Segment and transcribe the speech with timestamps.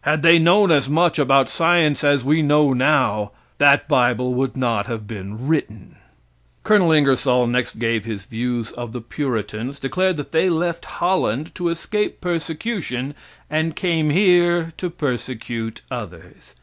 [0.00, 4.88] Had they known as much about science as we know now that bible would not
[4.88, 5.94] have been written.
[6.64, 6.90] Col.
[6.90, 13.14] Ingersoll next gave his views of the Puritans, declared they left Holland to escape persecution
[13.48, 16.56] and came came here to persecute others.